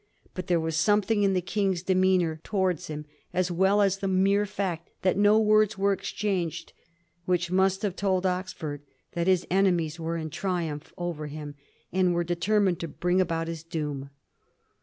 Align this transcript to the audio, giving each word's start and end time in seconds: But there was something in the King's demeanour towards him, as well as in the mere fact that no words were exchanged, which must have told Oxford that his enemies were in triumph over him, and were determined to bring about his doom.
But 0.33 0.47
there 0.47 0.59
was 0.59 0.77
something 0.77 1.21
in 1.21 1.33
the 1.35 1.43
King's 1.43 1.83
demeanour 1.83 2.41
towards 2.43 2.87
him, 2.87 3.05
as 3.35 3.51
well 3.51 3.83
as 3.83 3.97
in 3.97 4.01
the 4.01 4.07
mere 4.07 4.47
fact 4.47 4.89
that 5.03 5.15
no 5.15 5.39
words 5.39 5.77
were 5.77 5.93
exchanged, 5.93 6.73
which 7.25 7.51
must 7.51 7.83
have 7.83 7.95
told 7.95 8.25
Oxford 8.25 8.81
that 9.11 9.27
his 9.27 9.45
enemies 9.51 9.99
were 9.99 10.17
in 10.17 10.31
triumph 10.31 10.91
over 10.97 11.27
him, 11.27 11.53
and 11.93 12.15
were 12.15 12.23
determined 12.23 12.79
to 12.79 12.87
bring 12.87 13.21
about 13.21 13.47
his 13.47 13.61
doom. 13.61 14.09